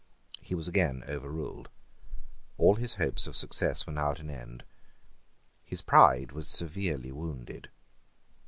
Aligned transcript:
He 0.41 0.55
was 0.55 0.67
again 0.67 1.03
overruled. 1.07 1.69
All 2.57 2.73
his 2.73 2.95
hopes 2.95 3.27
of 3.27 3.35
success 3.35 3.85
were 3.85 3.93
now 3.93 4.09
at 4.09 4.19
an 4.19 4.31
end. 4.31 4.63
His 5.63 5.83
pride 5.83 6.31
was 6.31 6.47
severely 6.47 7.11
wounded. 7.11 7.69